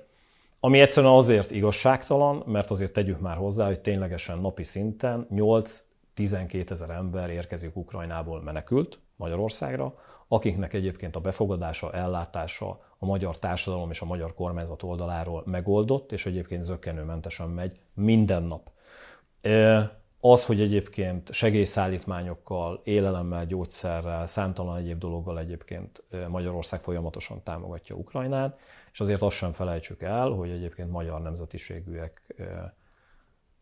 [0.59, 6.89] Ami egyszerűen azért igazságtalan, mert azért tegyük már hozzá, hogy ténylegesen napi szinten 8-12 ezer
[6.89, 9.93] ember érkezik Ukrajnából menekült Magyarországra,
[10.27, 16.25] akiknek egyébként a befogadása, ellátása a magyar társadalom és a magyar kormányzat oldaláról megoldott, és
[16.25, 18.71] egyébként zöggenőmentesen megy minden nap.
[20.21, 28.60] Az, hogy egyébként segélyszállítmányokkal, élelemmel, gyógyszerrel, számtalan egyéb dologgal egyébként Magyarország folyamatosan támogatja Ukrajnát,
[28.91, 32.36] és azért azt sem felejtsük el, hogy egyébként magyar nemzetiségűek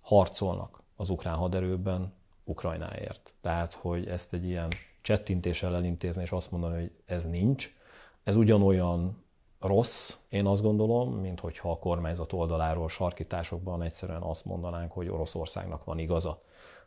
[0.01, 3.33] harcolnak az ukrán haderőben Ukrajnáért.
[3.41, 4.69] Tehát, hogy ezt egy ilyen
[5.01, 7.69] csettintéssel elintézni, és azt mondani, hogy ez nincs,
[8.23, 9.25] ez ugyanolyan
[9.59, 15.83] rossz, én azt gondolom, mint hogyha a kormányzat oldaláról sarkításokban egyszerűen azt mondanánk, hogy Oroszországnak
[15.83, 16.41] van igaza.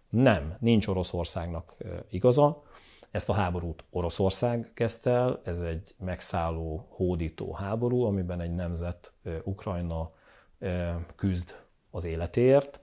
[0.08, 1.76] Nem, nincs Oroszországnak
[2.10, 2.62] igaza.
[3.10, 9.12] Ezt a háborút Oroszország kezdte el, ez egy megszálló, hódító háború, amiben egy nemzet,
[9.44, 10.10] Ukrajna
[11.14, 11.54] küzd
[11.90, 12.80] az életéért,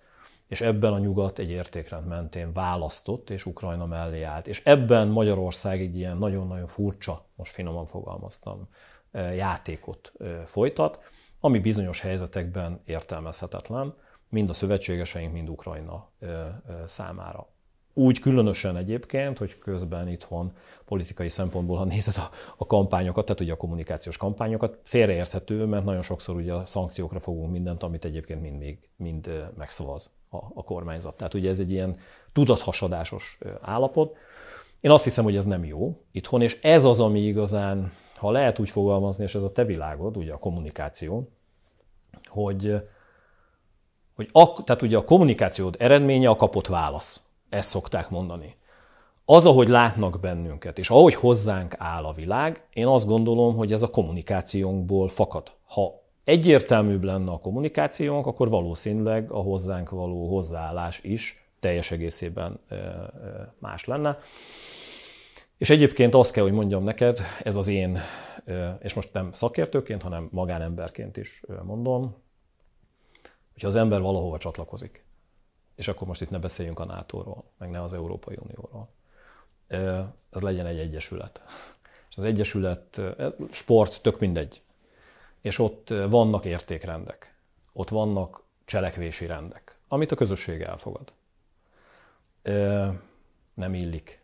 [0.47, 4.47] és ebben a nyugat egy értékrend mentén választott, és Ukrajna mellé állt.
[4.47, 8.67] És ebben Magyarország egy ilyen nagyon-nagyon furcsa, most finoman fogalmaztam,
[9.13, 10.11] játékot
[10.45, 10.99] folytat,
[11.39, 13.93] ami bizonyos helyzetekben értelmezhetetlen,
[14.29, 16.09] mind a szövetségeseink, mind Ukrajna
[16.85, 17.47] számára.
[17.93, 20.51] Úgy különösen egyébként, hogy közben itthon
[20.85, 26.01] politikai szempontból, ha nézed a, a kampányokat, tehát ugye a kommunikációs kampányokat, félreérthető, mert nagyon
[26.01, 31.15] sokszor ugye a szankciókra fogunk mindent, amit egyébként mind, még, mind megszavaz a, a kormányzat.
[31.15, 31.97] Tehát ugye ez egy ilyen
[32.31, 34.17] tudathasadásos állapot.
[34.81, 38.59] Én azt hiszem, hogy ez nem jó itthon, és ez az, ami igazán ha lehet
[38.59, 41.29] úgy fogalmazni, és ez a te világod, ugye a kommunikáció,
[42.25, 42.75] hogy,
[44.15, 47.21] hogy a, tehát ugye a kommunikációd eredménye a kapott válasz.
[47.49, 48.55] Ezt szokták mondani.
[49.25, 53.81] Az, ahogy látnak bennünket, és ahogy hozzánk áll a világ, én azt gondolom, hogy ez
[53.81, 55.51] a kommunikációnkból fakad.
[55.67, 62.59] Ha egyértelműbb lenne a kommunikációnk, akkor valószínűleg a hozzánk való hozzáállás is teljes egészében
[63.59, 64.17] más lenne.
[65.57, 67.99] És egyébként azt kell, hogy mondjam neked, ez az én,
[68.79, 72.15] és most nem szakértőként, hanem magánemberként is mondom,
[73.51, 75.05] hogyha az ember valahova csatlakozik,
[75.75, 78.89] és akkor most itt ne beszéljünk a NATO-ról, meg ne az Európai Unióról,
[80.29, 81.41] ez legyen egy egyesület.
[82.09, 83.01] És az egyesület,
[83.51, 84.61] sport, tök mindegy.
[85.41, 87.35] És ott vannak értékrendek,
[87.73, 91.13] ott vannak cselekvési rendek, amit a közösség elfogad.
[93.53, 94.21] Nem illik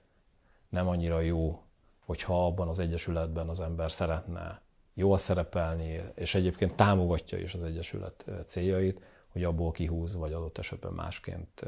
[0.74, 1.62] nem annyira jó,
[2.06, 4.62] hogyha abban az egyesületben az ember szeretne
[4.94, 10.94] jól szerepelni, és egyébként támogatja is az egyesület céljait, hogy abból kihúz, vagy adott esetben
[10.94, 11.62] másként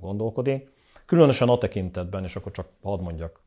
[0.00, 0.72] gondolkodik.
[1.06, 3.40] Különösen a tekintetben, és akkor csak hadd mondjak,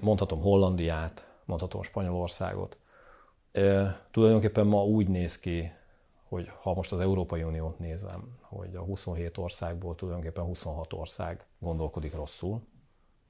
[0.00, 2.76] mondhatom Hollandiát, mondhatom Spanyolországot.
[4.10, 5.72] Tulajdonképpen ma úgy néz ki,
[6.28, 12.14] hogy ha most az Európai Uniót nézem, hogy a 27 országból tulajdonképpen 26 ország gondolkodik
[12.14, 12.62] rosszul,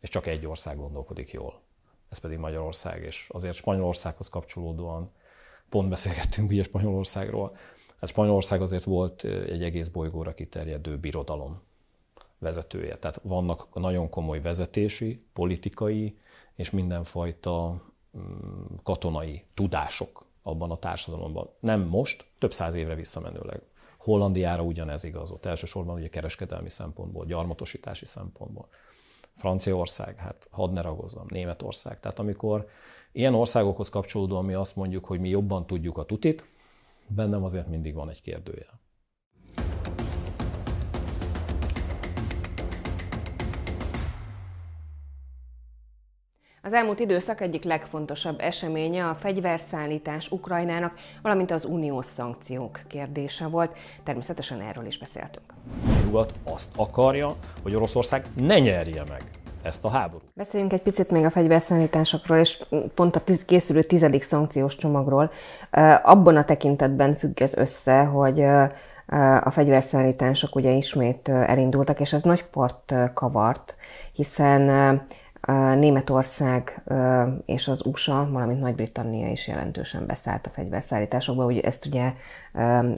[0.07, 1.61] és csak egy ország gondolkodik jól.
[2.09, 5.11] Ez pedig Magyarország, és azért Spanyolországhoz kapcsolódóan
[5.69, 7.57] pont beszélgettünk ugye Spanyolországról.
[8.01, 11.63] Hát Spanyolország azért volt egy egész bolygóra kiterjedő birodalom
[12.39, 12.99] vezetője.
[12.99, 16.19] Tehát vannak nagyon komoly vezetési, politikai
[16.55, 17.83] és mindenfajta
[18.19, 21.51] mm, katonai tudások abban a társadalomban.
[21.61, 23.63] Nem most, több száz évre visszamenőleg.
[23.99, 28.69] Hollandiára ugyanez igaz, ott elsősorban ugye kereskedelmi szempontból, gyarmatosítási szempontból.
[29.37, 32.01] Franciaország, hát hadd ne ragozzam, Németország.
[32.01, 32.69] Tehát amikor
[33.13, 36.45] ilyen országokhoz kapcsolódóan mi azt mondjuk, hogy mi jobban tudjuk a tutit,
[37.07, 38.81] bennem azért mindig van egy kérdőjel.
[46.67, 53.79] Az elmúlt időszak egyik legfontosabb eseménye a fegyverszállítás Ukrajnának, valamint az uniós szankciók kérdése volt.
[54.03, 55.45] Természetesen erről is beszéltünk.
[55.87, 57.29] A nyugat azt akarja,
[57.63, 59.23] hogy Oroszország ne nyerje meg
[59.63, 60.29] ezt a háborút.
[60.35, 65.31] Beszéljünk egy picit még a fegyverszállításokról, és pont a tiz, készülő tizedik szankciós csomagról.
[66.03, 68.41] Abban a tekintetben függ ez össze, hogy
[69.43, 73.75] a fegyverszállítások ugye ismét elindultak, és ez nagy port kavart,
[74.13, 75.03] hiszen
[75.77, 76.83] Németország
[77.45, 81.45] és az USA, valamint Nagy-Britannia is jelentősen beszállt a fegyverszállításokba.
[81.45, 82.13] Ugye ezt ugye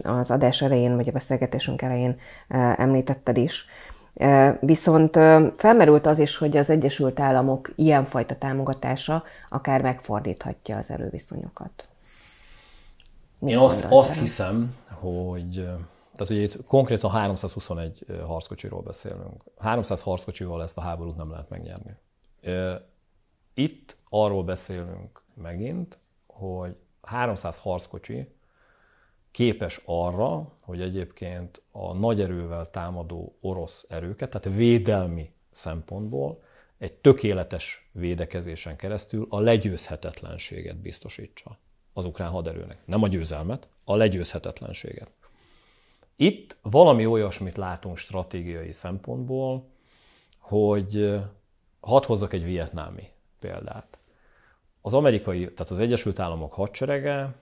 [0.03, 2.19] az adás elején, vagy a beszélgetésünk elején
[2.77, 3.67] említetted is.
[4.61, 5.19] Viszont
[5.57, 11.89] felmerült az is, hogy az Egyesült Államok ilyenfajta támogatása akár megfordíthatja az erőviszonyokat.
[13.39, 15.69] Mit Én azt, azt hiszem, hogy
[16.13, 19.43] tehát ugye itt konkrétan 321 harckocsiról beszélünk.
[19.59, 21.97] 300 harckocsival ezt a háborút nem lehet megnyerni.
[23.55, 28.29] Itt arról beszélünk megint, hogy 300 harckocsi
[29.31, 36.43] képes arra, hogy egyébként a nagy erővel támadó orosz erőket, tehát védelmi szempontból
[36.79, 41.59] egy tökéletes védekezésen keresztül a legyőzhetetlenséget biztosítsa
[41.93, 42.79] az ukrán haderőnek.
[42.85, 45.11] Nem a győzelmet, a legyőzhetetlenséget.
[46.17, 49.69] Itt valami olyasmit látunk stratégiai szempontból,
[50.39, 51.19] hogy
[51.81, 53.99] hadd hozzak egy vietnámi példát.
[54.81, 57.35] Az amerikai, tehát az Egyesült Államok hadserege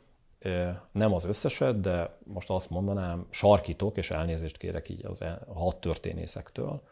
[0.93, 6.83] nem az összeset, de most azt mondanám, sarkítok, és elnézést kérek így az, e, hadtörténészektől,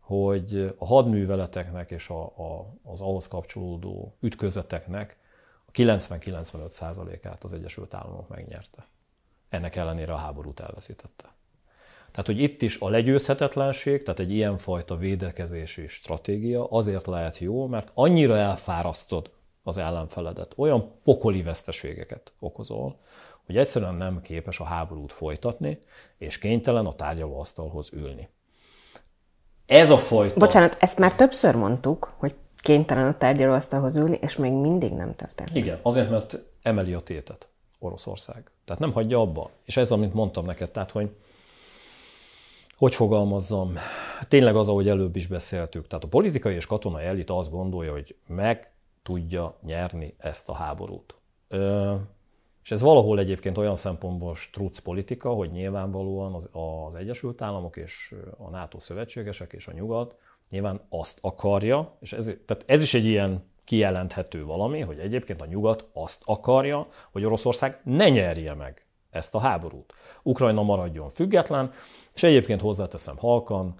[0.00, 5.18] hogy a hadműveleteknek és a, a, az ahhoz kapcsolódó ütközeteknek
[5.66, 8.86] a 90-95%-át az Egyesült Államok megnyerte.
[9.48, 11.36] Ennek ellenére a háborút elveszítette.
[12.18, 17.90] Tehát, hogy itt is a legyőzhetetlenség, tehát egy ilyenfajta védekezési stratégia azért lehet jó, mert
[17.94, 19.30] annyira elfárasztod
[19.62, 22.98] az ellenfeledet, olyan pokoli veszteségeket okozol,
[23.46, 25.78] hogy egyszerűen nem képes a háborút folytatni,
[26.16, 28.28] és kénytelen a tárgyalóasztalhoz ülni.
[29.66, 30.38] Ez a fajta...
[30.38, 35.54] Bocsánat, ezt már többször mondtuk, hogy kénytelen a tárgyalóasztalhoz ülni, és még mindig nem történt.
[35.54, 38.50] Igen, azért, mert emeli a tétet Oroszország.
[38.64, 39.50] Tehát nem hagyja abba.
[39.64, 41.10] És ez, amit mondtam neked, tehát, hogy
[42.78, 43.74] hogy fogalmazzam,
[44.28, 48.16] tényleg az, ahogy előbb is beszéltük, tehát a politikai és katonai elit azt gondolja, hogy
[48.26, 51.14] meg tudja nyerni ezt a háborút.
[51.48, 51.94] Ö,
[52.62, 58.14] és ez valahol egyébként olyan szempontból struc politika, hogy nyilvánvalóan az, az Egyesült Államok és
[58.38, 60.16] a NATO szövetségesek és a nyugat
[60.50, 65.46] nyilván azt akarja, és ez, tehát ez is egy ilyen kijelenthető valami, hogy egyébként a
[65.46, 68.87] nyugat azt akarja, hogy Oroszország ne nyerje meg
[69.18, 69.94] ezt a háborút.
[70.22, 71.72] Ukrajna maradjon független,
[72.14, 73.74] és egyébként hozzáteszem halkan,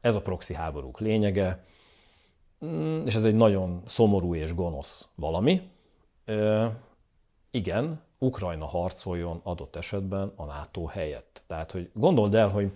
[0.00, 1.64] ez a proxy háborúk lényege,
[2.64, 5.70] mm, és ez egy nagyon szomorú és gonosz valami.
[7.50, 11.42] Igen, Ukrajna harcoljon adott esetben a NATO helyett.
[11.46, 12.72] Tehát, hogy gondold el, hogy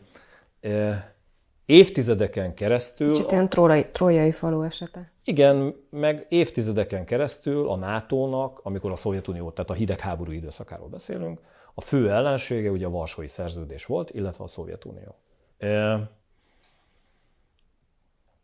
[1.66, 3.12] évtizedeken keresztül...
[3.12, 5.12] Kicsit ilyen trójai, trójai falu esete.
[5.24, 11.40] Igen, meg évtizedeken keresztül a NATO-nak, amikor a Szovjetunió, tehát a hidegháború időszakáról beszélünk,
[11.74, 15.14] a fő ellensége ugye a Varsói Szerződés volt, illetve a Szovjetunió.
[15.59, 16.00] E,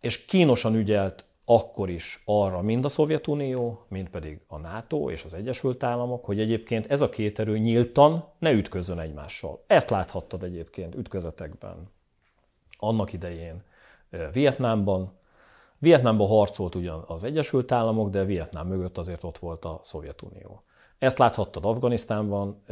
[0.00, 5.34] és kínosan ügyelt akkor is arra mind a Szovjetunió, mind pedig a NATO és az
[5.34, 9.64] Egyesült Államok, hogy egyébként ez a két erő nyíltan ne ütközzön egymással.
[9.66, 11.90] Ezt láthattad egyébként ütközetekben
[12.80, 13.62] annak idején
[14.32, 15.12] Vietnámban.
[15.78, 20.60] Vietnámban harcolt ugyan az Egyesült Államok, de Vietnám mögött azért ott volt a Szovjetunió.
[20.98, 22.62] Ezt láthattad Afganisztánban,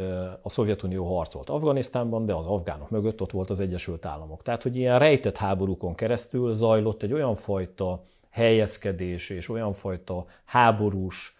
[0.43, 4.43] a Szovjetunió harcolt Afganisztánban, de az afgánok mögött ott volt az Egyesült Államok.
[4.43, 11.37] Tehát, hogy ilyen rejtett háborúkon keresztül zajlott egy olyan fajta helyezkedés és olyan fajta háborús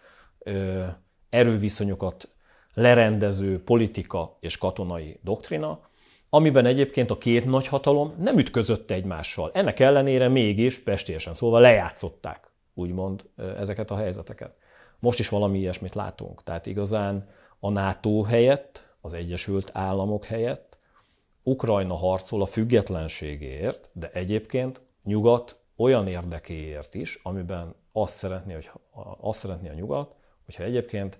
[1.29, 2.29] erőviszonyokat
[2.73, 5.79] lerendező politika és katonai doktrina,
[6.29, 9.51] amiben egyébként a két nagy hatalom nem ütközött egymással.
[9.53, 14.55] Ennek ellenére mégis, pestésen szóval lejátszották, úgymond, ezeket a helyzeteket.
[14.99, 16.43] Most is valami ilyesmit látunk.
[16.43, 20.77] Tehát igazán a NATO helyett, az Egyesült Államok helyett
[21.43, 28.69] Ukrajna harcol a függetlenségéért, de egyébként nyugat olyan érdekéért is, amiben azt szeretné, hogy,
[29.19, 30.15] azt szeretné a nyugat,
[30.45, 31.19] hogyha egyébként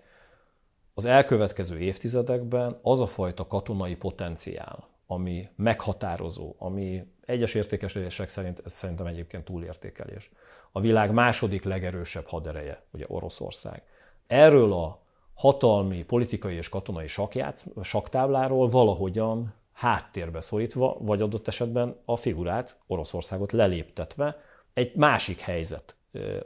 [0.94, 8.74] az elkövetkező évtizedekben az a fajta katonai potenciál, ami meghatározó, ami egyes értékesítések szerint, ez
[8.74, 10.32] szerintem egyébként túlértékelés.
[10.72, 13.84] A világ második legerősebb hadereje, ugye Oroszország.
[14.28, 15.02] Erről a
[15.34, 23.52] hatalmi, politikai és katonai sakjátsz, saktábláról valahogyan háttérbe szorítva, vagy adott esetben a figurát, Oroszországot
[23.52, 24.38] leléptetve,
[24.74, 25.96] egy másik helyzet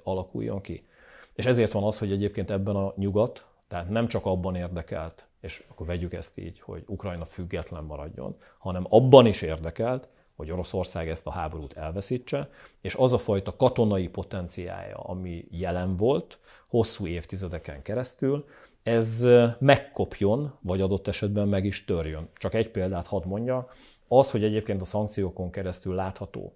[0.04, 0.88] alakuljon ki.
[1.34, 5.64] És ezért van az, hogy egyébként ebben a nyugat, tehát nem csak abban érdekelt, és
[5.70, 11.28] akkor vegyük ezt így, hogy Ukrajna független maradjon, hanem abban is érdekelt, hogy Oroszország ezt
[11.28, 12.50] a háborút elveszítse,
[12.82, 18.46] és az a fajta katonai potenciája, ami jelen volt hosszú évtizedeken keresztül,
[18.84, 19.28] ez
[19.60, 22.30] megkopjon, vagy adott esetben meg is törjön.
[22.38, 23.68] Csak egy példát hadd mondja,
[24.08, 26.54] az, hogy egyébként a szankciókon keresztül látható,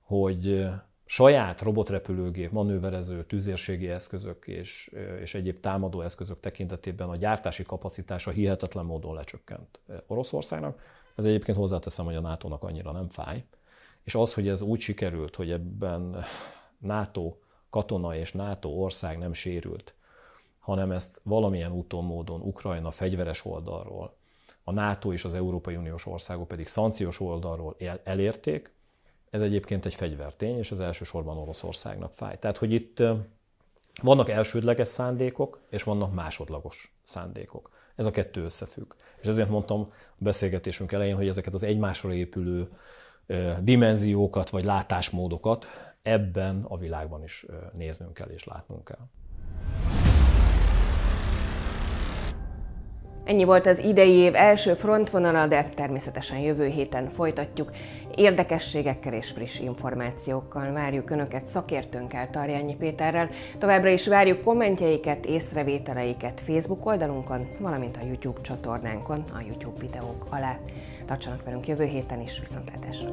[0.00, 0.66] hogy
[1.12, 4.90] saját robotrepülőgép, manőverező, tűzérségi eszközök és,
[5.20, 10.82] és egyéb támadó eszközök tekintetében a gyártási kapacitása hihetetlen módon lecsökkent Oroszországnak.
[11.16, 13.44] Ez egyébként hozzáteszem, hogy a NATO-nak annyira nem fáj.
[14.04, 16.16] És az, hogy ez úgy sikerült, hogy ebben
[16.78, 17.36] NATO
[17.70, 19.94] katona és NATO ország nem sérült,
[20.58, 24.16] hanem ezt valamilyen úton, módon Ukrajna fegyveres oldalról,
[24.64, 28.72] a NATO és az Európai Uniós országok pedig szankciós oldalról el, elérték,
[29.30, 32.38] ez egyébként egy fegyvertény, és az elsősorban Oroszországnak fáj.
[32.38, 33.02] Tehát, hogy itt
[34.02, 37.70] vannak elsődleges szándékok, és vannak másodlagos szándékok.
[37.96, 38.94] Ez a kettő összefügg.
[39.20, 42.68] És ezért mondtam a beszélgetésünk elején, hogy ezeket az egymásra épülő
[43.60, 45.66] dimenziókat vagy látásmódokat
[46.02, 49.08] ebben a világban is néznünk kell és látnunk kell.
[53.24, 57.70] Ennyi volt az idei év első frontvonala, de természetesen jövő héten folytatjuk.
[58.14, 63.28] Érdekességekkel és friss információkkal várjuk Önöket szakértőnkkel, Tarjányi Péterrel.
[63.58, 70.58] Továbbra is várjuk kommentjeiket, észrevételeiket Facebook oldalunkon, valamint a YouTube csatornánkon, a YouTube videók alá.
[71.06, 73.10] Tartsanak velünk jövő héten is, viszontlátásra!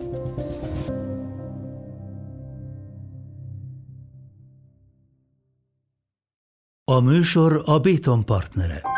[6.92, 8.97] A műsor a Béton partnere.